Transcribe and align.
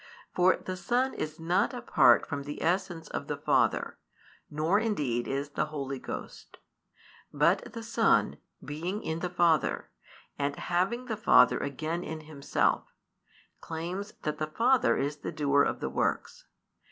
For 0.33 0.57
the 0.57 0.75
Son 0.77 1.13
is 1.13 1.39
not 1.39 1.75
apart 1.75 2.25
from 2.25 2.41
the 2.41 2.63
essence 2.63 3.07
of 3.09 3.27
the 3.27 3.37
Father, 3.37 3.99
nor 4.49 4.79
indeed 4.79 5.27
is 5.27 5.49
the 5.49 5.65
Holy 5.67 5.99
Ghost; 5.99 6.57
but 7.31 7.73
the 7.73 7.83
Son, 7.83 8.37
being 8.65 9.03
in 9.03 9.19
the 9.19 9.29
Father, 9.29 9.91
and 10.39 10.55
having 10.55 11.05
the 11.05 11.15
Father 11.17 11.59
again 11.59 12.03
in 12.03 12.21
Himself, 12.21 12.91
claims 13.59 14.13
that 14.23 14.39
the 14.39 14.47
Father 14.47 14.97
is 14.97 15.17
the 15.17 15.31
doer 15.31 15.61
of 15.61 15.81
the 15.81 15.89
works. 15.91 16.47